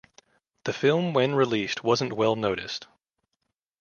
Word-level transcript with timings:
The 0.63 0.73
film 0.73 1.13
when 1.13 1.35
released 1.35 1.83
wasn't 1.83 2.13
well 2.13 2.35
noticed. 2.35 2.87